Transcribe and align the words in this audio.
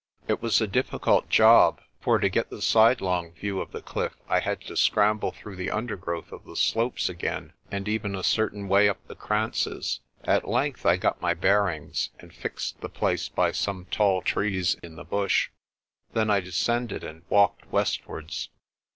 It 0.27 0.41
was 0.41 0.59
a 0.59 0.65
difficult 0.65 1.29
job, 1.29 1.79
for 1.99 2.17
to 2.17 2.27
get 2.27 2.49
the 2.49 2.59
sidelong 2.63 3.33
view 3.33 3.61
of 3.61 3.71
the 3.71 3.83
cliff 3.83 4.13
I 4.27 4.39
had 4.39 4.61
to 4.61 4.75
scramble 4.75 5.31
through 5.31 5.57
the 5.57 5.69
undergrowth 5.69 6.31
of 6.31 6.43
the 6.43 6.55
slopes 6.55 7.07
again, 7.07 7.53
and 7.69 7.87
even 7.87 8.15
a 8.15 8.23
certain 8.23 8.67
way 8.67 8.89
up 8.89 8.97
the 9.05 9.13
kranzes. 9.15 9.99
At 10.23 10.47
length 10.47 10.87
I 10.87 10.97
got 10.97 11.21
my 11.21 11.35
bearings, 11.35 12.09
and 12.17 12.33
fixed 12.33 12.81
the 12.81 12.89
place 12.89 13.29
by 13.29 13.51
some 13.51 13.85
tall 13.91 14.23
trees 14.23 14.73
in 14.81 14.95
the 14.95 15.05
bush. 15.05 15.51
Then 16.13 16.31
I 16.31 16.39
descended 16.39 17.03
and 17.03 17.21
walked 17.29 17.71
west 17.71 18.07
wards. 18.07 18.49